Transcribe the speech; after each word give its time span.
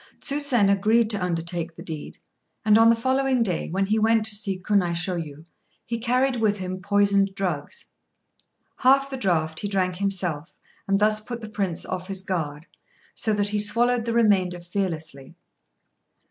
Tsusen 0.19 0.67
agreed 0.71 1.11
to 1.11 1.23
undertake 1.23 1.75
the 1.75 1.83
deed; 1.83 2.17
and 2.65 2.75
on 2.79 2.89
the 2.89 2.95
following 2.95 3.43
day, 3.43 3.69
when 3.69 3.85
he 3.85 3.99
went 3.99 4.25
to 4.25 4.33
see 4.35 4.57
Kunaishôyu, 4.57 5.45
he 5.85 5.99
carried 5.99 6.37
with 6.37 6.57
him 6.57 6.81
poisoned 6.81 7.35
drugs. 7.35 7.85
Half 8.77 9.11
the 9.11 9.15
draught 9.17 9.59
he 9.59 9.67
drank 9.67 9.97
himself, 9.97 10.55
and 10.87 10.99
thus 10.99 11.19
put 11.19 11.39
the 11.41 11.49
Prince 11.49 11.85
off 11.85 12.07
his 12.07 12.23
guard, 12.23 12.65
so 13.13 13.31
that 13.33 13.49
he 13.49 13.59
swallowed 13.59 14.05
the 14.05 14.13
remainder 14.13 14.59
fearlessly. 14.59 15.35